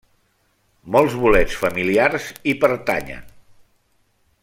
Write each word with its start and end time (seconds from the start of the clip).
Molts 0.95 1.17
bolets 1.25 1.57
familiars 1.65 2.31
hi 2.53 2.57
pertanyen. 2.65 3.29